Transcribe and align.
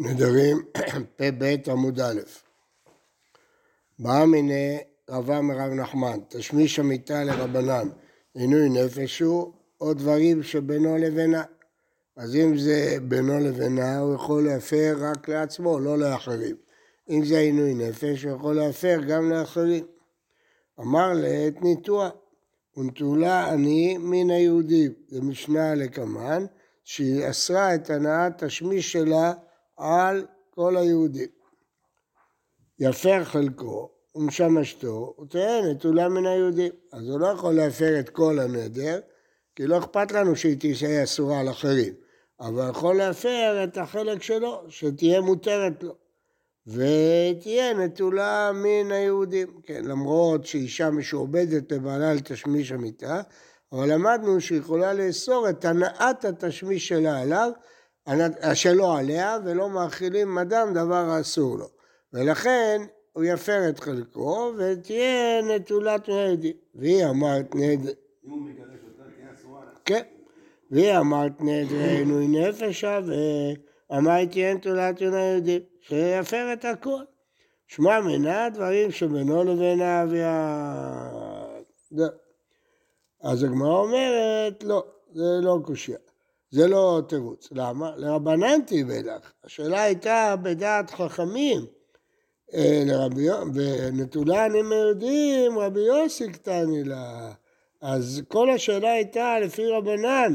נדרים, 0.00 0.62
פ"ב 1.16 1.56
עמוד 1.66 2.00
א'. 2.00 2.20
באה 3.98 4.26
מיני 4.26 4.78
רבה 5.10 5.40
מרב 5.40 5.72
נחמן, 5.72 6.18
תשמיש 6.28 6.78
המיטה 6.78 7.24
לרבנן, 7.24 7.88
עינוי 8.34 8.68
נפש 8.68 9.20
הוא, 9.20 9.52
או 9.80 9.94
דברים 9.94 10.42
שבינו 10.42 10.96
לבינה. 10.96 11.42
אז 12.16 12.36
אם 12.36 12.58
זה 12.58 12.96
בינו 13.02 13.38
לבינה, 13.38 13.98
הוא 13.98 14.14
יכול 14.14 14.44
להפר 14.46 14.96
רק 14.98 15.28
לעצמו, 15.28 15.80
לא 15.80 15.98
לאחרים. 15.98 16.56
אם 17.10 17.24
זה 17.24 17.38
עינוי 17.38 17.74
נפש, 17.74 18.24
הוא 18.24 18.36
יכול 18.36 18.56
להפר 18.56 19.00
גם 19.08 19.30
לאחרים. 19.30 19.86
אמר 20.80 21.12
לעת 21.12 21.62
ניתוח, 21.62 22.12
ונטולה 22.76 23.52
אני 23.52 23.98
מן 23.98 24.30
היהודים. 24.30 24.92
זה 25.08 25.22
משנה 25.22 25.74
לקמן, 25.74 26.44
שהיא 26.84 27.30
אסרה 27.30 27.74
את 27.74 27.90
הנעת 27.90 28.44
תשמיש 28.44 28.92
שלה 28.92 29.32
על 29.78 30.26
כל 30.50 30.76
היהודים. 30.76 31.28
יפר 32.78 33.24
חלקו 33.24 33.90
ומשמשתו, 34.14 35.14
הוא 35.16 35.26
טוען 35.26 35.64
נטולה 35.70 36.08
מן 36.08 36.26
היהודים. 36.26 36.72
אז 36.92 37.08
הוא 37.08 37.20
לא 37.20 37.26
יכול 37.26 37.54
להפר 37.54 38.00
את 38.00 38.08
כל 38.08 38.38
הנדר, 38.38 39.00
כי 39.56 39.66
לא 39.66 39.78
אכפת 39.78 40.12
לנו 40.12 40.36
שהיא 40.36 40.56
תהיה 40.58 41.04
אסורה 41.04 41.40
על 41.40 41.50
אחרים. 41.50 41.94
אבל 42.40 42.70
יכול 42.70 42.96
להפר 42.96 43.64
את 43.64 43.76
החלק 43.76 44.22
שלו, 44.22 44.64
שתהיה 44.68 45.20
מותרת 45.20 45.82
לו. 45.82 45.94
ותהיה 46.66 47.74
נטולה 47.74 48.50
מן 48.54 48.92
היהודים. 48.92 49.60
כן, 49.62 49.84
למרות 49.84 50.46
שאישה 50.46 50.90
משועבדת 50.90 51.72
לבעלה 51.72 52.14
לתשמיש 52.14 52.72
המיטה, 52.72 53.20
אבל 53.72 53.92
למדנו 53.92 54.40
שהיא 54.40 54.58
יכולה 54.58 54.92
לאסור 54.92 55.48
את 55.48 55.64
הנעת 55.64 56.24
התשמיש 56.24 56.88
שלה 56.88 57.20
עליו, 57.20 57.50
שלא 58.54 58.98
עליה, 58.98 59.38
ולא 59.44 59.70
מאכילים 59.70 60.38
אדם 60.38 60.74
דבר 60.74 61.20
אסור 61.20 61.58
לו. 61.58 61.68
ולכן 62.12 62.82
הוא 63.12 63.24
יפר 63.24 63.68
את 63.68 63.80
חלקו, 63.80 64.52
ותהיה 64.56 65.42
נטולת 65.42 66.08
נהדי. 66.08 66.52
והיא 66.74 67.04
אמרת 67.04 67.54
נהדי. 67.54 67.92
אם 68.24 68.30
הוא 68.30 68.40
מגרש 68.40 68.80
אותה, 68.84 69.02
תהיה 69.16 69.34
אסורה 69.34 69.60
כן. 69.84 70.02
והיא 70.70 70.96
אמרת 70.96 71.40
נהדי 71.40 71.88
עינוי 71.88 72.28
נפשה, 72.28 73.00
ואמרת 73.90 74.30
תהיה 74.30 74.54
נטולת 74.54 75.02
נהדי. 75.02 75.60
שיפר 75.80 76.52
את 76.52 76.64
הכל. 76.64 77.02
שמע 77.66 78.00
מנה 78.00 78.48
דברים 78.50 78.90
שבינו 78.90 79.44
לבין 79.44 79.80
האביעד. 79.80 81.64
אז 83.22 83.42
הגמרא 83.42 83.78
אומרת, 83.78 84.64
לא, 84.64 84.84
זה 85.12 85.40
לא 85.42 85.58
קושייה. 85.64 85.98
זה 86.50 86.66
לא 86.66 87.02
תירוץ. 87.08 87.48
למה? 87.52 87.92
לרבנן 87.96 88.60
תיבדך. 88.66 89.32
השאלה 89.44 89.82
הייתה 89.82 90.34
בדעת 90.42 90.90
חכמים. 90.90 91.66
ונטולה 93.54 94.44
עניים 94.44 94.72
יודעים, 94.72 95.58
רבי 95.58 95.80
יוסי 95.80 96.32
קטני 96.32 96.84
לה. 96.84 97.32
אז 97.80 98.22
כל 98.28 98.50
השאלה 98.50 98.92
הייתה 98.92 99.40
לפי 99.40 99.66
רבנן, 99.66 100.34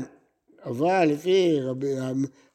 אבל 0.66 1.06
לפי 1.06 1.60
רבי, 1.62 1.94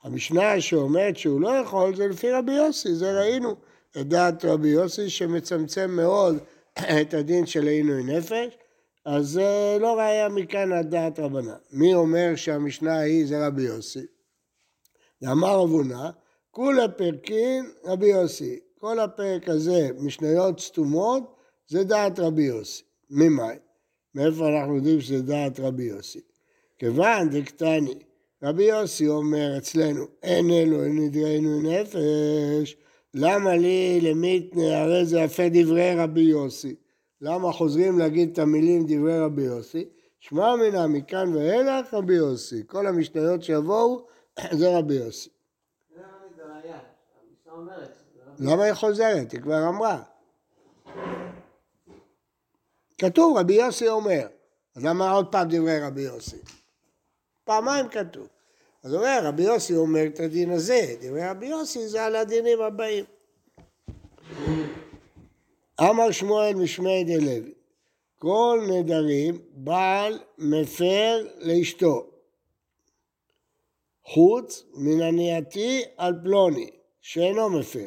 המשנה 0.02 0.60
שאומרת 0.60 1.16
שהוא 1.16 1.40
לא 1.40 1.48
יכול, 1.48 1.96
זה 1.96 2.06
לפי 2.06 2.30
רבי 2.30 2.52
יוסי, 2.52 2.94
זה 2.94 3.20
ראינו. 3.20 3.54
את 4.00 4.08
דעת 4.08 4.44
רבי 4.44 4.68
יוסי 4.68 5.10
שמצמצם 5.10 5.90
מאוד 5.90 6.38
את 7.02 7.14
הדין 7.14 7.46
של 7.46 7.66
עינוי 7.66 8.02
נפש, 8.02 8.58
אז 9.10 9.28
זה 9.28 9.76
לא 9.80 9.98
ראיה 9.98 10.28
מכאן 10.28 10.72
עד 10.72 10.90
דעת 10.90 11.18
רבנן. 11.18 11.56
מי 11.72 11.94
אומר 11.94 12.32
שהמשנה 12.36 12.98
ההיא 12.98 13.26
זה 13.26 13.46
רבי 13.46 13.62
יוסי? 13.62 14.06
ואמר 15.22 15.64
אבונה, 15.64 16.10
כולה 16.50 16.88
פרקין 16.88 17.70
רבי 17.84 18.06
יוסי. 18.06 18.58
כל 18.78 18.98
הפרק 18.98 19.48
הזה, 19.48 19.88
משניות 19.98 20.60
סתומות, 20.60 21.36
זה 21.68 21.84
דעת 21.84 22.18
רבי 22.18 22.42
יוסי. 22.42 22.82
ממאי? 23.10 23.56
מאיפה 24.14 24.48
אנחנו 24.48 24.76
יודעים 24.76 25.00
שזה 25.00 25.22
דעת 25.22 25.60
רבי 25.60 25.84
יוסי? 25.84 26.20
כיוון 26.78 27.28
דקטני, 27.30 27.94
רבי 28.42 28.64
יוסי 28.64 29.08
אומר 29.08 29.58
אצלנו, 29.58 30.04
אין 30.22 30.50
אלו 30.50 30.84
נדרנו 30.84 31.62
נפש, 31.62 32.76
למה 33.14 33.56
לי 33.56 34.00
למיתנה, 34.02 34.82
הרי 34.82 35.06
זה 35.06 35.20
יפה 35.20 35.48
דברי 35.52 35.94
רבי 35.94 36.20
יוסי. 36.20 36.74
למה 37.20 37.52
חוזרים 37.52 37.98
להגיד 37.98 38.32
את 38.32 38.38
המילים 38.38 38.84
דברי 38.88 39.20
רבי 39.20 39.42
יוסי? 39.42 39.88
שמע 40.20 40.56
מינה 40.56 40.86
מכאן 40.86 41.34
ואילך 41.34 41.94
רבי 41.94 42.14
יוסי. 42.14 42.62
כל 42.66 42.86
המשניות 42.86 43.42
שיבואו 43.42 44.06
זה 44.58 44.78
רבי 44.78 44.94
יוסי. 44.94 45.30
למה 48.38 48.64
היא 48.64 48.74
חוזרת? 48.74 49.32
היא 49.32 49.40
כבר 49.40 49.68
אמרה. 49.68 50.02
כתוב 52.98 53.36
רבי 53.38 53.54
יוסי 53.54 53.88
אומר. 53.88 54.26
אז 54.76 54.84
למה 54.84 55.10
עוד 55.10 55.32
פעם 55.32 55.48
דברי 55.48 55.80
רבי 55.80 56.00
יוסי? 56.00 56.36
פעמיים 57.44 57.88
כתוב. 57.88 58.26
אז 58.82 58.94
אומר, 58.94 59.20
רבי 59.22 59.42
יוסי 59.42 59.76
אומר 59.76 60.06
את 60.06 60.20
הדין 60.20 60.50
הזה, 60.50 60.94
דברי 61.00 61.28
רבי 61.28 61.46
יוסי 61.46 61.88
זה 61.88 62.04
על 62.04 62.16
הדינים 62.16 62.60
הבאים. 62.60 63.04
אמר 65.80 66.10
שמואל 66.10 66.54
משמי 66.54 67.04
דלוי, 67.04 67.52
כל 68.18 68.60
נדרים 68.70 69.38
בעל 69.52 70.18
מפר 70.38 71.26
לאשתו, 71.38 72.06
חוץ 74.04 74.64
מן 74.74 75.02
הנייתי 75.02 75.82
על 75.96 76.14
פלוני, 76.22 76.70
שאינו 77.00 77.50
מפר, 77.50 77.86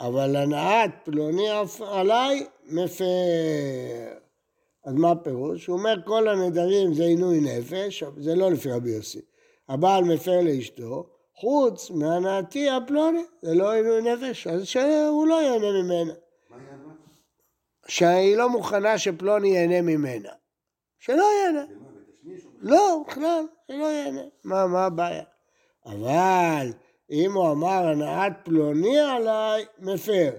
אבל 0.00 0.36
הנעת 0.36 0.90
פלוני 1.04 1.48
עליי 1.80 2.46
מפר. 2.64 3.04
אז 4.84 4.94
מה 4.94 5.10
הפירוש? 5.10 5.66
הוא 5.66 5.78
אומר 5.78 5.94
כל 6.04 6.28
הנדרים 6.28 6.94
זה 6.94 7.04
עינוי 7.04 7.40
נפש, 7.40 8.04
זה 8.16 8.34
לא 8.34 8.50
לפי 8.50 8.70
רבי 8.70 8.90
יוסי. 8.90 9.20
הבעל 9.68 10.04
מפר 10.04 10.40
לאשתו, 10.40 11.06
חוץ 11.34 11.90
מהנעתי 11.90 12.70
הפלוני, 12.70 13.22
זה 13.42 13.54
לא 13.54 13.72
עינוי 13.72 14.02
נפש, 14.02 14.46
אז 14.46 14.66
שהוא 14.66 15.26
לא 15.26 15.34
ייהנה 15.42 15.82
ממנה. 15.82 16.12
שהיא 17.88 18.36
לא 18.36 18.48
מוכנה 18.48 18.98
שפלוני 18.98 19.48
ייהנה 19.48 19.82
ממנה. 19.82 20.30
שלא 20.98 21.24
ייהנה. 21.24 21.64
לא, 22.58 23.04
בכלל, 23.08 23.44
שלא 23.68 23.84
ייהנה. 23.84 24.22
מה, 24.44 24.66
מה 24.66 24.86
הבעיה? 24.86 25.24
אבל 25.86 26.72
אם 27.10 27.32
הוא 27.32 27.52
אמר 27.52 27.86
הנעת 27.86 28.32
פלוני 28.44 28.98
עליי, 28.98 29.64
מפר. 29.78 30.30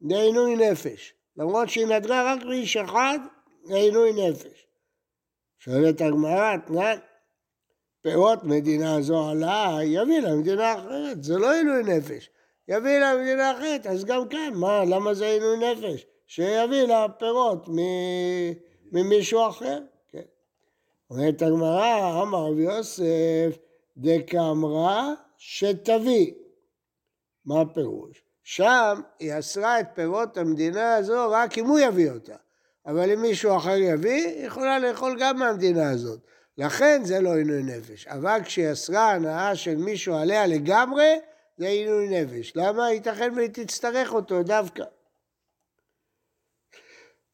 זה 0.00 0.16
עינוי 0.16 0.56
נפש. 0.56 1.14
למרות 1.36 1.68
שהיא 1.68 1.86
נדרה 1.86 2.32
רק 2.32 2.42
לאיש 2.42 2.76
אחד, 2.76 3.18
זה 3.64 3.76
עינוי 3.76 4.12
נפש. 4.12 4.66
שואלת 5.58 6.00
הגמרא, 6.00 6.56
תנן, 6.66 6.96
פירות 8.02 8.44
מדינה 8.44 9.00
זו 9.00 9.30
עלה, 9.30 9.78
יביא 9.82 10.20
לה 10.20 10.34
מדינה 10.34 10.74
אחרת, 10.74 11.24
זה 11.24 11.38
לא 11.38 11.52
עינוי 11.52 11.82
נפש. 11.82 12.30
יביא 12.68 12.98
לה 12.98 13.14
מדינה 13.22 13.52
אחרת, 13.52 13.86
אז 13.86 14.04
גם 14.04 14.28
כאן, 14.28 14.54
מה, 14.54 14.84
למה 14.84 15.14
זה 15.14 15.26
עינוי 15.26 15.56
נפש? 15.56 16.06
שיביא 16.28 16.82
לה 16.82 17.06
פירות 17.18 17.68
ממישהו 18.92 19.48
אחר. 19.48 19.78
כן. 20.08 20.22
אומרת 21.10 21.42
הגמרא, 21.42 22.22
אמר 22.22 22.38
רבי 22.38 22.62
יוסף, 22.62 23.58
דקאמרה 23.96 25.12
שתביא. 25.36 26.32
מה 27.44 27.60
הפירוש? 27.60 28.22
שם 28.42 29.00
היא 29.18 29.38
אסרה 29.38 29.80
את 29.80 29.86
פירות 29.94 30.36
המדינה 30.36 30.96
הזו 30.96 31.30
רק 31.30 31.58
אם 31.58 31.66
הוא 31.66 31.78
יביא 31.78 32.10
אותה. 32.10 32.36
אבל 32.86 33.10
אם 33.12 33.22
מישהו 33.22 33.56
אחר 33.56 33.76
יביא, 33.76 34.26
היא 34.26 34.46
יכולה 34.46 34.78
לאכול 34.78 35.16
גם 35.20 35.38
מהמדינה 35.38 35.90
הזאת. 35.90 36.20
לכן 36.58 37.00
זה 37.04 37.20
לא 37.20 37.36
עינוי 37.36 37.62
נפש. 37.62 38.06
אבל 38.06 38.38
כשהיא 38.44 38.72
אסרה 38.72 39.12
הנאה 39.12 39.56
של 39.56 39.76
מישהו 39.76 40.14
עליה 40.14 40.46
לגמרי, 40.46 41.18
זה 41.56 41.66
עינוי 41.66 42.08
נפש. 42.08 42.52
למה? 42.56 42.92
ייתכן 42.92 43.32
והיא 43.36 43.48
תצטרך 43.52 44.12
אותו 44.12 44.42
דווקא. 44.42 44.84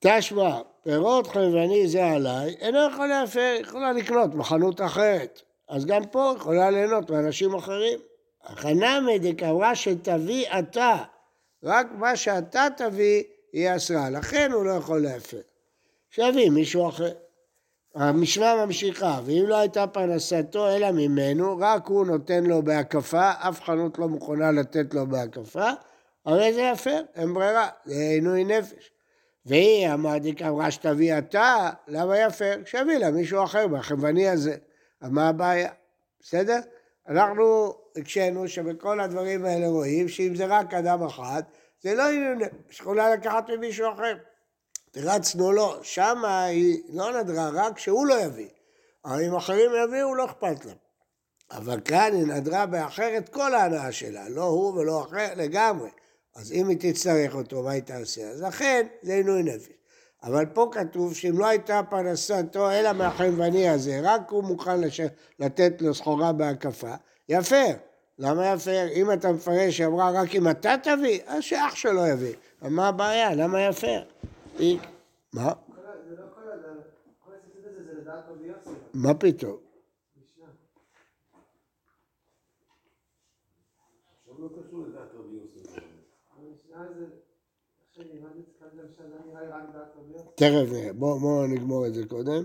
תשמע, 0.06 0.60
פירות 0.82 1.26
חלבני 1.26 1.88
זה 1.88 2.06
עליי, 2.06 2.54
אינו 2.60 2.78
יכול 2.92 3.06
להפר, 3.06 3.56
יכולה 3.60 3.92
לקנות 3.92 4.34
בחנות 4.34 4.80
אחרת. 4.80 5.42
אז 5.68 5.86
גם 5.86 6.06
פה 6.06 6.32
יכולה 6.36 6.70
ליהנות 6.70 7.10
מאנשים 7.10 7.54
אחרים. 7.54 7.98
החנמי 8.44 9.18
דקאמרה 9.18 9.74
שתביא 9.74 10.46
אתה, 10.58 10.96
רק 11.62 11.86
מה 11.98 12.16
שאתה 12.16 12.66
תביא 12.76 13.22
היא 13.52 13.76
אסרה, 13.76 14.10
לכן 14.10 14.52
הוא 14.52 14.64
לא 14.64 14.70
יכול 14.70 15.02
להפר. 15.02 15.40
שיביא 16.10 16.50
מישהו 16.50 16.88
אחר. 16.88 17.12
המשנה 17.94 18.66
ממשיכה, 18.66 19.20
ואם 19.24 19.44
לא 19.46 19.56
הייתה 19.56 19.86
פרנסתו 19.86 20.68
אלא 20.68 20.90
ממנו, 20.90 21.58
רק 21.60 21.86
הוא 21.86 22.06
נותן 22.06 22.44
לו 22.44 22.62
בהקפה, 22.62 23.30
אף 23.30 23.60
חנות 23.60 23.98
לא 23.98 24.08
מוכנה 24.08 24.50
לתת 24.50 24.94
לו 24.94 25.06
בהקפה, 25.06 25.70
הרי 26.24 26.52
זה 26.52 26.60
יפר, 26.60 27.00
אין 27.14 27.34
ברירה, 27.34 27.68
זה 27.84 27.94
עינוי 27.94 28.44
נפש. 28.44 28.93
והיא 29.46 29.88
אמרתי 29.92 30.34
אמרה 30.48 30.70
שתביא 30.70 31.18
אתה, 31.18 31.70
למה 31.88 32.18
יפר? 32.18 32.54
שיביא 32.66 32.96
לה 32.96 33.10
מישהו 33.10 33.44
אחר 33.44 33.66
מהחבני 33.66 34.28
הזה. 34.28 34.56
מה 35.02 35.28
הבעיה? 35.28 35.70
בסדר? 36.20 36.58
אנחנו 37.08 37.74
הקשינו 37.96 38.48
שבכל 38.48 39.00
הדברים 39.00 39.44
האלה 39.44 39.68
רואים 39.68 40.08
שאם 40.08 40.34
זה 40.36 40.46
רק 40.46 40.74
אדם 40.74 41.02
אחד, 41.02 41.42
זה 41.82 41.94
לא 41.94 42.02
יכולה 42.70 43.14
לקחת 43.14 43.50
ממישהו 43.50 43.92
אחר. 43.92 44.16
תרצנו 44.90 45.52
לו, 45.52 45.84
שמה 45.84 46.44
היא 46.44 46.82
לא 46.88 47.20
נדרה 47.20 47.50
רק 47.54 47.78
שהוא 47.78 48.06
לא 48.06 48.14
יביא. 48.14 48.48
אבל 49.04 49.24
אם 49.24 49.36
אחרים 49.36 49.70
יביאו, 49.84 50.14
לא 50.14 50.24
אכפת 50.24 50.64
להם. 50.64 50.76
אבל 51.50 51.80
כאן 51.84 52.10
היא 52.12 52.26
נדרה 52.26 52.66
באחרת 52.66 53.28
כל 53.28 53.54
ההנאה 53.54 53.92
שלה, 53.92 54.28
לא 54.28 54.42
הוא 54.42 54.74
ולא 54.78 55.02
אחר 55.02 55.28
לגמרי. 55.36 55.88
אז 56.34 56.52
אם 56.52 56.68
היא 56.68 56.76
תצטרך 56.80 57.34
אותו, 57.34 57.62
מה 57.62 57.70
היא 57.70 57.82
תעשה? 57.82 58.30
אז 58.30 58.42
לכן 58.42 58.86
זה 59.02 59.14
עינוי 59.14 59.42
נפש. 59.42 59.72
אבל 60.22 60.46
פה 60.46 60.70
כתוב 60.72 61.14
שאם 61.14 61.38
לא 61.38 61.46
הייתה 61.46 61.80
פרנסתו 61.90 62.70
אלא 62.70 62.92
מהחנווני 62.92 63.68
הזה, 63.68 64.00
רק 64.02 64.30
הוא 64.30 64.44
מוכן 64.44 64.80
לש... 64.80 65.00
לתת 65.38 65.82
לו 65.82 65.94
סחורה 65.94 66.32
בהקפה, 66.32 66.94
יפר. 67.28 67.72
למה 68.18 68.46
יפר? 68.46 68.86
אם 68.94 69.12
אתה 69.12 69.32
מפרש 69.32 69.76
שאמרה 69.76 70.10
רק 70.10 70.34
אם 70.34 70.50
אתה 70.50 70.74
תביא, 70.82 71.20
אז 71.26 71.42
שאח 71.42 71.74
שלו 71.74 72.06
יביא. 72.06 72.34
מה 72.62 72.88
הבעיה? 72.88 73.34
למה 73.34 73.62
יפר? 73.62 74.02
היא... 74.58 74.78
מה? 75.32 75.52
מה 78.94 79.14
פתאום? 79.14 79.56
לא 84.38 84.48
קשור 84.48 84.86
לדעת 84.86 85.08
רבי 85.14 85.36
יוסף. 85.36 85.82
תכף 90.34 90.72
נראה, 90.72 90.92
בואו 90.92 91.46
נגמור 91.46 91.86
את 91.86 91.94
זה 91.94 92.06
קודם. 92.06 92.42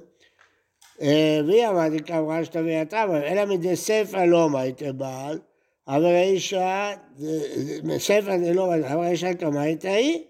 אה, 1.02 1.40
והיא 1.48 1.68
אמרת 1.68 2.06
כאמרה 2.06 2.46
שתביא 2.46 2.78
הטעם, 2.78 3.16
אלא 3.16 3.46
מדי 3.46 3.76
ספר 3.76 4.26
לא 4.26 4.50
מייטה 4.50 4.92
בעל, 4.92 5.40
אבל 5.88 6.06
האישה, 6.06 6.94
ספר 7.98 8.38
זה 8.44 8.54
לא 8.54 8.68
מייטה, 8.68 8.94
אבל 8.94 9.04
האישה 9.04 9.34
כמה 9.34 9.62
הייתה 9.62 9.90
היא? 9.90 10.24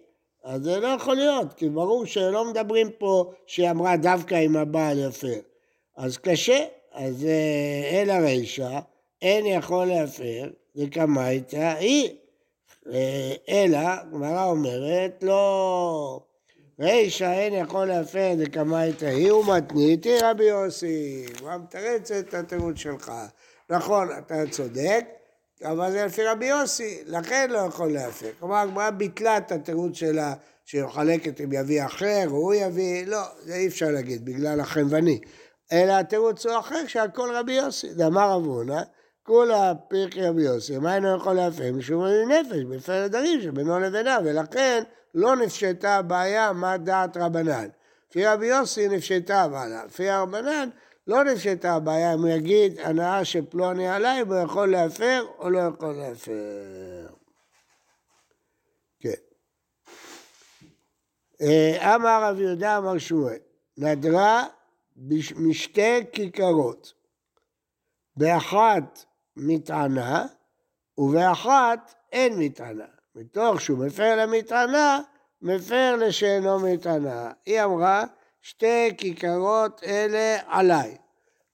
אז 0.43 0.63
זה 0.63 0.79
לא 0.79 0.87
יכול 0.87 1.15
להיות, 1.15 1.53
כי 1.53 1.69
ברור 1.69 2.05
שלא 2.05 2.45
מדברים 2.45 2.89
פה 2.97 3.31
שהיא 3.45 3.71
אמרה 3.71 3.97
דווקא 3.97 4.35
עם 4.35 4.57
הבעל 4.57 4.99
יפר. 4.99 5.39
אז 5.97 6.17
קשה, 6.17 6.65
אז 6.91 7.25
אה, 7.25 8.01
אל 8.01 8.09
הרישה, 8.09 8.79
אין 9.21 9.45
יכול 9.45 9.85
להפר, 9.85 10.49
וכמה 10.75 11.25
הייתה 11.25 11.73
היא. 11.73 12.09
אה, 12.87 13.33
אלא, 13.49 13.79
גמרא 14.13 14.45
אומרת, 14.45 15.23
לא, 15.23 16.19
רישא 16.79 17.31
אין 17.31 17.53
יכול 17.53 17.85
להפר 17.85 18.33
דקמייתא 18.37 19.05
היא 19.05 19.31
ומתניתי 19.31 20.17
רבי 20.21 20.43
יוסי. 20.43 21.25
הוא 21.41 21.49
מתרץ 21.55 22.11
את 22.11 22.33
התירוץ 22.33 22.77
שלך. 22.77 23.11
נכון, 23.69 24.07
אתה 24.17 24.35
צודק, 24.51 25.05
אבל 25.63 25.91
זה 25.91 26.05
לפי 26.05 26.23
רבי 26.23 26.45
יוסי, 26.45 27.03
לכן 27.05 27.49
לא 27.49 27.57
יכול 27.57 27.91
להפר. 27.91 28.29
כלומר, 28.39 28.55
הגמרא 28.55 28.89
ביטלה 28.89 29.37
את 29.37 29.51
התירוץ 29.51 29.95
שלה 29.95 30.33
שהיא 30.65 30.83
מחלקת 30.83 31.41
אם 31.41 31.53
יביא 31.53 31.85
אחר, 31.85 32.25
הוא 32.27 32.53
יביא, 32.53 33.07
לא, 33.07 33.21
זה 33.43 33.55
אי 33.55 33.67
אפשר 33.67 33.91
להגיד, 33.91 34.25
בגלל 34.25 34.59
החנווני. 34.59 35.19
אלא 35.71 35.93
התירוץ 35.93 36.45
הוא 36.45 36.59
אחר 36.59 36.87
שהכל 36.87 37.29
רבי 37.35 37.53
יוסי. 37.53 37.93
דאמר 37.93 38.35
אבונה, 38.35 38.81
כולה 39.29 39.75
פרקי 39.87 40.21
רבי 40.21 40.41
יוסי, 40.41 40.77
מה 40.77 40.95
אינו 40.95 41.15
יכול 41.15 41.33
להפר? 41.33 41.71
משום 41.73 42.05
נפש, 42.05 42.63
בפר 42.63 43.03
הדרים 43.03 43.41
שבינו 43.41 43.79
לבינה, 43.79 44.17
ולכן 44.25 44.83
לא 45.13 45.35
נפשטה 45.35 45.95
הבעיה 45.95 46.53
מה 46.53 46.77
דעת 46.77 47.17
רבנן. 47.17 47.67
לפי 48.09 48.25
רבי 48.25 48.47
יוסי 48.47 48.87
נפשטה 48.87 49.41
הבעיה, 49.41 49.85
לפי 49.85 50.09
הרבנן 50.09 50.69
לא 51.07 51.23
נפשטה 51.23 51.75
הבעיה 51.75 52.13
אם 52.13 52.19
הוא 52.19 52.29
יגיד 52.29 52.79
הנאה 52.79 53.25
של 53.25 53.45
פלוני 53.49 53.89
עליי, 53.89 54.19
הוא 54.19 54.35
יכול 54.35 54.71
להפר 54.71 55.25
או 55.39 55.49
לא 55.49 55.59
יכול 55.59 55.95
להפר. 55.95 57.07
כן. 58.99 59.09
אה, 61.41 61.95
אמר 61.95 62.23
רב 62.23 62.39
יהודה 62.39 62.77
אמר 62.77 62.97
שמואל, 62.97 63.37
נדרה 63.77 64.47
משתי 65.35 66.05
כיכרות, 66.11 66.93
באחת 68.17 69.08
מטענה, 69.37 70.25
ובאחת 70.97 71.93
אין 72.11 72.39
מטענה. 72.39 72.85
מתוך 73.15 73.61
שהוא 73.61 73.85
מפר 73.85 74.15
למטענה, 74.15 74.99
מפר 75.41 75.95
לשאינו 75.95 76.59
מטענה. 76.59 77.31
היא 77.45 77.63
אמרה, 77.63 78.03
שתי 78.41 78.91
כיכרות 78.97 79.81
אלה 79.83 80.37
עליי. 80.47 80.97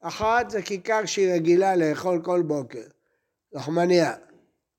אחת 0.01 0.49
זה 0.49 0.61
כיכר 0.61 1.05
שהיא 1.05 1.33
רגילה 1.33 1.75
לאכול 1.75 2.21
כל 2.23 2.41
בוקר, 2.41 2.83
לחמניה. 3.53 4.13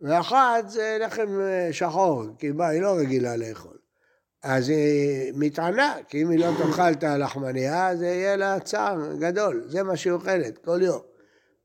ואחת 0.01 0.69
זה 0.69 0.99
לחם 1.01 1.41
אה, 1.41 1.69
שחור, 1.73 2.23
כי 2.39 2.51
מה, 2.51 2.69
היא 2.69 2.83
לא 2.83 2.97
רגילה 2.99 3.37
לאכול. 3.37 3.77
אז 4.43 4.69
היא 4.69 5.33
מתענה, 5.35 5.97
כי 6.09 6.23
אם 6.23 6.31
היא 6.31 6.39
לא 6.39 6.51
תאכל 6.59 6.93
את 6.93 7.05
הלחמניה, 7.05 7.97
זה 7.97 8.07
יהיה 8.07 8.37
לה 8.37 8.61
צער 8.61 9.17
גדול, 9.19 9.65
זה 9.69 9.83
מה 9.83 9.97
שהיא 9.97 10.13
אוכלת 10.13 10.59
כל 10.59 10.83
יום. 10.83 11.16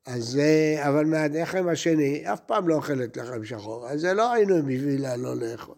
אז 0.06 0.39
אבל 0.88 1.06
מהלחם 1.06 1.68
השני, 1.68 2.33
אף 2.33 2.39
פעם 2.39 2.68
לא 2.68 2.75
אוכלת 2.75 3.18
לחם 3.18 3.45
שחור, 3.45 3.88
אז 3.88 4.01
זה 4.01 4.13
לא 4.13 4.31
היינו 4.31 4.56
בשבילה 4.56 5.18
לא 5.18 5.36
לאכול. 5.36 5.75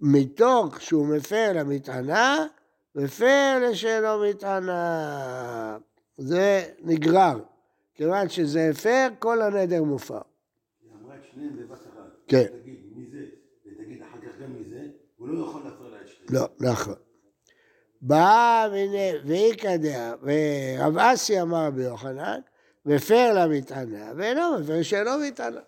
מתוך 0.00 0.80
שהוא 0.80 1.06
מפר 1.06 1.52
למטענה, 1.54 2.46
מפר 2.94 3.68
לשאינו 3.70 4.24
מטענה. 4.30 5.78
זה 6.18 6.64
נגרר. 6.82 7.40
כיוון 7.94 8.28
שזה 8.28 8.70
הפר, 8.70 9.08
כל 9.18 9.42
הנדר 9.42 9.82
מופר. 9.82 10.20
היא 10.82 10.90
אמרה 11.02 11.16
את 11.16 11.20
שניהם 11.32 11.56
בבת 11.56 11.78
אחת. 11.78 12.10
כן. 12.28 12.46
תגיד 12.62 12.80
מזה, 12.96 13.24
ותגיד 13.66 14.02
אחר 14.02 14.18
כך 14.18 14.42
גם 14.42 14.60
מזה, 14.60 14.80
הוא 15.16 15.28
לא 15.28 15.44
יכול 15.44 15.62
להפר 15.64 15.88
לה 15.88 15.96
את 16.02 16.08
שניהם. 16.08 16.48
לא, 16.60 16.70
נכון. 16.70 16.94
באה 18.02 18.68
ואיכא 19.24 19.76
דעה, 19.76 20.14
ורב 20.22 20.98
אסי 20.98 21.40
אמר 21.40 21.66
רבי 21.66 21.82
יוחנן, 21.82 22.40
מפר 22.86 23.32
למטענה, 23.34 24.12
ואינו 24.16 24.58
מפר 24.60 24.82
שאינו 24.82 25.10
מטענה. 25.26 25.60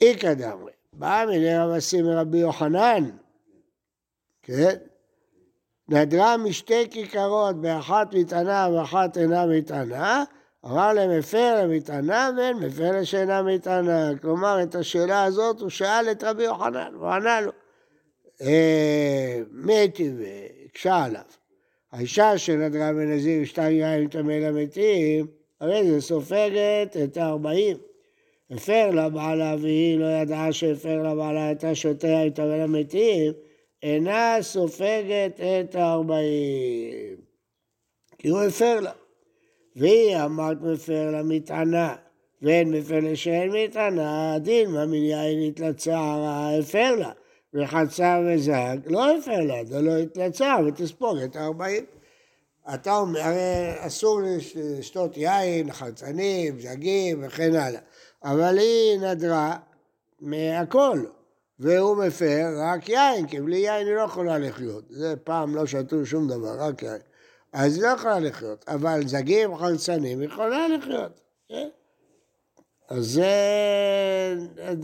איכא 0.00 0.34
דאמרי, 0.34 0.72
בא 0.92 1.24
מיני 1.28 1.58
רב 1.58 1.70
אסי 1.70 2.02
מרבי 2.02 2.38
יוחנן, 2.38 3.10
כן? 4.42 4.76
נדרה 5.88 6.36
משתי 6.36 6.90
כיכרות, 6.90 7.60
באחת 7.60 8.14
מטענה 8.14 8.68
ואחת 8.74 9.18
אינה 9.18 9.46
מטענה, 9.46 10.24
אמר 10.64 10.92
להם 10.92 11.18
מפר 11.18 11.62
למטענה 11.62 12.30
ואין 12.36 12.56
מפר 12.56 13.00
לשאינה 13.00 13.42
מטענה. 13.42 14.10
כלומר, 14.20 14.62
את 14.62 14.74
השאלה 14.74 15.24
הזאת 15.24 15.60
הוא 15.60 15.70
שאל 15.70 16.10
את 16.10 16.24
רבי 16.24 16.44
יוחנן, 16.44 16.94
הוא 16.94 17.08
ענה 17.08 17.40
לו. 17.40 17.52
אה, 18.42 19.40
מתי 19.52 20.12
והקשה 20.18 21.04
עליו. 21.04 21.22
האישה 21.92 22.38
שנדרה 22.38 22.92
בנזיר 22.92 23.44
שתיים 23.44 23.78
יין 23.78 24.08
טמא 24.08 24.32
למתים, 24.32 25.26
הרי 25.60 25.90
זה 25.90 26.00
סופגת 26.00 26.96
את 27.04 27.16
הארבעים. 27.16 27.76
הפר 28.50 28.90
לבעלה 28.90 29.56
והיא 29.60 29.98
לא 29.98 30.06
ידעה 30.06 30.52
שהפר 30.52 31.02
לבעלה 31.02 31.46
הייתה 31.46 31.74
שותה 31.74 32.22
איתה 32.22 32.42
ולמתים, 32.42 33.32
אינה 33.82 34.36
סופגת 34.40 35.40
את 35.40 35.74
הארבעים. 35.74 37.16
כי 38.18 38.28
הוא 38.28 38.40
הפר 38.40 38.80
לה. 38.80 38.92
והיא 39.76 40.16
אמרת 40.16 40.60
מפר 40.62 41.10
למטענה, 41.10 41.96
ואין 42.42 42.70
מפר 42.70 42.98
לשאין 43.02 43.52
מטענה, 43.52 44.38
דין 44.38 44.70
מה 44.70 44.86
מן 44.86 44.94
יין 44.94 45.42
התלצה 45.48 45.98
הפר 46.58 46.94
לה. 46.94 47.12
וחצה 47.54 48.20
וזג, 48.26 48.76
לא 48.86 49.16
הפר 49.16 49.40
לה, 49.40 49.64
זה 49.64 49.82
לא 49.82 49.96
התלצה 49.96 50.56
ותספוג 50.66 51.18
את 51.18 51.36
הארבעים. 51.36 51.84
אתה 52.74 52.96
אומר, 52.96 53.20
הרי 53.20 53.74
אסור 53.78 54.20
לשתות 54.54 55.16
יין, 55.16 55.72
חרצנים, 55.72 56.60
זגים 56.60 57.24
וכן 57.26 57.54
הלאה, 57.54 57.80
אבל 58.24 58.58
היא 58.58 59.00
נדרה 59.00 59.56
מהכל, 60.20 61.04
והוא 61.58 61.96
מפר 61.96 62.46
רק 62.56 62.88
יין, 62.88 63.26
כי 63.26 63.40
בלי 63.40 63.56
יין 63.56 63.86
היא 63.86 63.94
לא 63.94 64.00
יכולה 64.00 64.38
לחיות. 64.38 64.84
זה 64.90 65.14
פעם 65.24 65.54
לא 65.54 65.66
שתו 65.66 66.06
שום 66.06 66.28
דבר, 66.28 66.56
רק 66.58 66.82
יין. 66.82 67.00
אז 67.52 67.74
היא 67.74 67.82
לא 67.82 67.88
יכולה 67.88 68.20
לחיות, 68.20 68.64
אבל 68.68 69.00
זגים, 69.06 69.56
חרצנים, 69.56 70.20
היא 70.20 70.28
יכולה 70.28 70.68
לחיות. 70.68 71.20
כן? 71.48 71.68
אז 72.88 73.04
זה, 73.04 73.32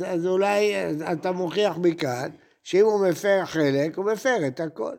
אז 0.06 0.26
אולי 0.26 0.74
אתה 1.12 1.32
מוכיח 1.32 1.76
מכאן 1.78 2.30
שאם 2.62 2.84
הוא 2.84 3.08
מפר 3.08 3.40
חלק, 3.44 3.96
הוא 3.96 4.04
מפר 4.04 4.36
את 4.46 4.60
הכל. 4.60 4.94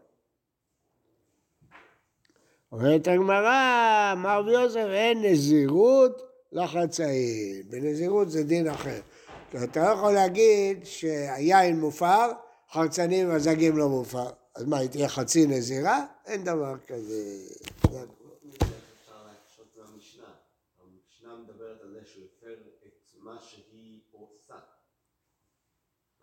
אומרת 2.76 3.08
הגמרא, 3.08 4.14
אמר 4.14 4.40
רבי 4.40 4.52
יוסף, 4.52 4.86
אין 4.90 5.26
נזירות 5.26 6.22
לחצאין. 6.52 7.64
בנזירות 7.70 8.32
זה 8.32 8.44
דין 8.44 8.68
אחר. 8.68 9.00
אתה 9.64 9.84
לא 9.84 9.90
יכול 9.90 10.12
להגיד 10.14 10.86
שהיין 10.86 11.80
מופר, 11.80 12.32
חרצנים 12.72 13.30
והזגים 13.30 13.78
לא 13.78 13.90
מופר. 13.90 14.30
אז 14.56 14.64
מה, 14.64 14.78
היא 14.78 14.90
תהיה 14.90 15.10
חצי 15.10 15.48
נזירה? 15.48 16.06
אין 16.26 16.44
דבר 16.44 16.74
כזה. 16.88 17.24
שהוא 22.06 22.24
הפר 22.26 22.54
את 22.88 22.94
מה 23.20 23.42
שהיא 23.42 24.02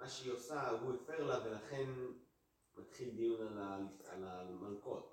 שהיא 0.09 0.32
עושה, 0.32 0.71
הוא 0.71 0.94
הפר 0.94 1.25
לה 1.25 1.38
ולכן 1.44 1.85
מתחיל 2.78 3.11
דיון 3.11 3.47
על 3.47 3.59
ה- 3.59 4.12
על 4.12 4.25
המלקות. 4.25 5.09
אם 5.09 5.12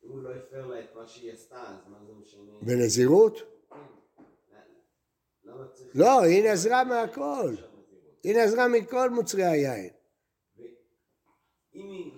הוא 0.00 0.22
לא 0.22 0.34
הפר 0.34 0.66
לה 0.66 0.80
את 0.80 0.94
מה 0.94 1.06
שהיא 1.06 1.32
עשתה, 1.32 1.62
אז 1.62 1.88
מה 1.88 1.98
זה 2.06 2.12
משנה? 2.12 2.52
בנזירות? 2.62 3.38
כן. 3.70 3.76
לא, 5.94 6.22
היא 6.22 6.50
נזרה 6.50 6.84
מהכל. 6.84 7.54
היא 8.22 8.36
נזרה 8.36 8.68
מכל 8.68 9.10
מוצרי 9.10 9.44
היין. 9.44 9.90
אם 11.74 11.88
היא... 11.88 12.12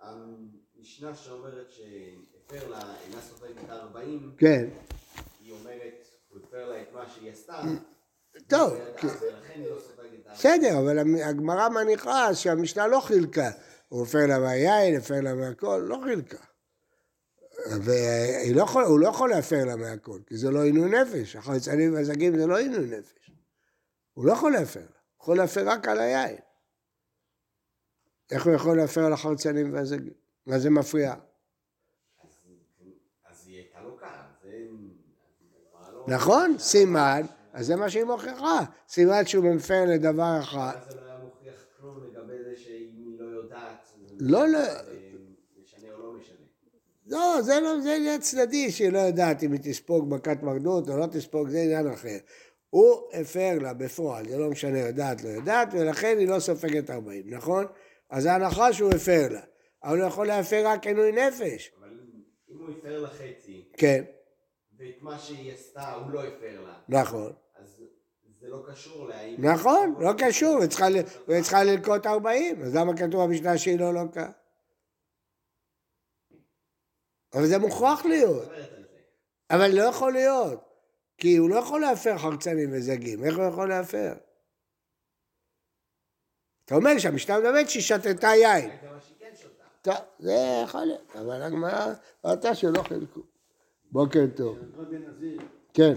המשנה 0.00 1.14
שאומרת 1.14 1.70
שהפר 1.70 2.70
לה, 2.70 2.94
אינה 3.04 3.20
סופגת 3.20 3.64
את 3.64 3.70
הארבעים, 3.70 4.34
כן. 4.38 4.68
היא 5.40 5.52
אומרת, 5.52 6.06
הוא 6.28 6.40
הפר 6.44 6.68
לה 6.68 6.82
את 6.82 6.92
מה 6.92 7.08
שהיא 7.08 7.30
עשתה. 7.30 7.62
טוב, 8.46 8.72
לא. 9.02 9.10
בסדר, 10.32 10.78
אבל 10.78 10.98
הגמרא 10.98 11.68
מניחה 11.68 12.34
שהמשנה 12.34 12.86
לא 12.86 13.00
חילקה. 13.00 13.50
הוא 13.88 14.02
הפר 14.02 14.26
לה 14.28 14.38
מהיין, 14.38 14.96
הפר 14.96 15.20
לה 15.20 15.34
מהכל, 15.34 15.84
לא 15.88 15.98
חילקה. 16.04 16.44
והוא 17.66 18.54
לא 18.54 18.62
יכול, 18.62 18.84
הוא 18.84 19.00
לא 19.00 19.08
יכול 19.08 19.30
להפר 19.30 19.64
לה 19.64 19.76
מהכל, 19.76 20.20
כי 20.26 20.36
זה 20.36 20.50
לא 20.50 20.64
עינוי 20.64 20.90
נפש. 20.90 21.36
החלצנים 21.36 21.94
והזגים 21.94 22.38
זה 22.38 22.46
לא 22.46 22.58
עינוי 22.58 22.98
נפש. 22.98 23.30
הוא 24.14 24.26
לא 24.26 24.32
יכול 24.32 24.52
להפר 24.52 24.80
לה, 24.80 24.86
הוא 24.86 25.22
יכול 25.22 25.36
להפר 25.36 25.68
רק 25.68 25.88
על 25.88 25.98
היין. 25.98 26.36
איך 28.30 28.46
הוא 28.46 28.54
יכול 28.54 28.76
להפר 28.76 29.04
על 29.04 29.12
החלצנים 29.12 29.74
והזגים? 29.74 30.12
מה 30.46 30.58
זה 30.58 30.70
מפריע? 30.70 31.14
נכון, 36.08 36.58
סימן, 36.58 37.22
אז 37.52 37.66
זה 37.66 37.76
מה 37.76 37.90
שהיא 37.90 38.04
מוכיחה. 38.04 38.60
סימן 38.88 39.26
שהוא 39.26 39.54
מפר 39.54 39.84
לדבר 39.88 40.38
אחד. 40.42 40.76
אז 40.76 40.92
זה 40.92 41.00
לא 41.00 41.06
היה 41.06 41.18
מוכיח 41.18 41.64
כלום 41.80 42.04
לגבי 42.04 42.44
זה 42.44 42.56
שאם 42.56 42.90
היא 42.96 43.20
לא 43.20 43.24
יודעת, 43.24 43.86
זה 43.86 44.06
לא, 44.20 44.48
לא. 44.48 44.64
זה 44.64 44.80
משנה 45.62 45.94
או 45.94 45.98
לא 45.98 46.12
משנה. 46.18 46.36
לא, 47.06 47.42
זה 47.42 47.60
לא, 47.60 47.80
זה 47.80 47.94
עניין 47.94 48.20
צדדי 48.20 48.70
שהיא 48.70 48.92
לא 48.92 48.98
יודעת 48.98 49.42
אם 49.42 49.52
היא 49.52 49.60
תספוג 49.62 50.14
מכת 50.14 50.42
מרדות 50.42 50.88
או 50.88 50.96
לא 50.96 51.06
תספוג, 51.06 51.48
זה 51.48 51.60
עניין 51.60 51.86
אחר. 51.86 52.18
הוא 52.70 53.00
הפר 53.12 53.58
לה 53.60 53.74
בפועל, 53.74 54.28
זה 54.28 54.38
לא 54.38 54.50
משנה 54.50 54.78
יודעת, 54.78 55.24
לא 55.24 55.28
יודעת, 55.28 55.68
ולכן 55.72 56.16
היא 56.18 56.28
לא 56.28 56.40
סופגת 56.40 56.90
40, 56.90 57.34
נכון? 57.34 57.66
אז 58.10 58.26
ההנחה 58.26 58.72
שהוא 58.72 58.90
הפר 58.94 59.28
לה. 59.30 59.40
אבל 59.84 60.00
הוא 60.00 60.08
יכול 60.08 60.26
להפר 60.26 60.66
רק 60.66 60.86
עינוי 60.86 61.12
נפש. 61.12 61.72
אבל 61.80 61.88
אם 62.50 62.58
הוא 62.58 62.68
הפר 62.78 63.00
לה 63.00 63.08
חצי, 63.08 63.64
כן, 63.72 64.04
ואת 64.78 65.02
מה 65.02 65.18
שהיא 65.18 65.52
עשתה 65.52 65.92
הוא 65.92 66.10
לא 66.10 66.24
הפר 66.24 66.60
לה, 66.66 66.74
נכון. 66.88 67.32
זה 68.40 68.48
לא 68.48 68.62
קשור 68.70 69.08
להאם... 69.08 69.44
נכון, 69.44 69.94
לא 70.00 70.10
קשור, 70.18 70.60
היא 70.60 70.68
צריכה, 71.40 71.64
ללקוט 71.64 72.06
40, 72.06 72.62
אז 72.62 72.76
למה 72.76 72.96
כתוב 72.96 73.24
במשנה 73.24 73.58
שהיא 73.58 73.78
לא 73.78 73.94
לוקה? 73.94 74.30
אבל 77.34 77.46
זה 77.46 77.58
מוכרח 77.58 78.04
להיות. 78.04 78.48
אבל 79.50 79.70
לא 79.72 79.82
יכול 79.82 80.12
להיות, 80.12 80.60
כי 81.18 81.36
הוא 81.36 81.50
לא 81.50 81.56
יכול 81.56 81.80
להפר 81.80 82.18
חרצנים 82.18 82.70
וזגים, 82.72 83.24
איך 83.24 83.36
הוא 83.36 83.44
יכול 83.44 83.68
להפר? 83.68 84.12
אתה 86.64 86.74
אומר 86.74 86.98
שהמשנה 86.98 87.38
מדברת 87.38 87.70
שהיא 87.70 87.82
שתתה 87.82 88.26
יין. 88.26 88.70
זה 90.18 90.32
יכול 90.64 90.80
להיות, 90.80 91.12
אבל 91.14 91.42
הגמרא 91.42 91.94
ראתה 92.24 92.54
שלא 92.54 92.82
חילקו. 92.82 93.20
בוקר 93.92 94.24
טוב. 94.36 94.58
כן, 95.74 95.94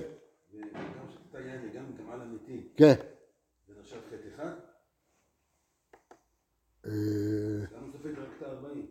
כן. 2.81 2.93
זה 3.67 3.73
נחשב 3.79 3.97
חטא 4.09 4.27
אחד? 4.35 4.53
אה, 6.85 6.91
למה 7.71 7.85
הוא 7.85 7.91
סופג 7.91 8.19
רק 8.19 8.27
את 8.37 8.43
הארבעים? 8.43 8.87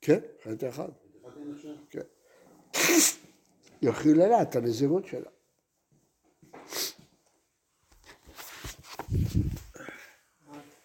כן, 0.00 0.20
חטא 0.42 0.68
אחד. 0.68 0.88
חטא 0.88 1.28
אחד 1.28 1.36
אין? 1.64 1.76
כן. 1.90 2.00
יאכיל 3.82 4.18
לה 4.18 4.42
את 4.42 4.56
הנזירות 4.56 5.06
שלה. 5.06 5.30